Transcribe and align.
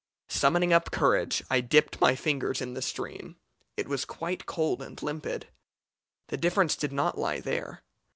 Summoning 0.29 0.73
up 0.73 0.89
courage, 0.89 1.43
I 1.47 1.61
dipped 1.61 2.01
my 2.01 2.15
fingers 2.15 2.59
in 2.59 2.73
the 2.73 2.81
stream; 2.81 3.35
it 3.77 3.87
was 3.87 4.03
quite 4.03 4.47
cold 4.47 4.81
and 4.81 4.99
limpid. 4.99 5.49
The 6.29 6.37
difference 6.37 6.75
did 6.75 6.91
not 6.91 7.19
lie 7.19 7.39
there. 7.39 7.83